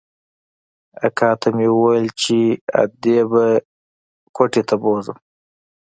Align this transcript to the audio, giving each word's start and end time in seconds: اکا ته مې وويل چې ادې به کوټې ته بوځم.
اکا 1.05 1.29
ته 1.41 1.49
مې 1.55 1.67
وويل 1.71 2.07
چې 2.21 2.39
ادې 2.81 3.19
به 3.31 3.45
کوټې 4.35 4.61
ته 4.69 4.75
بوځم. 4.81 5.17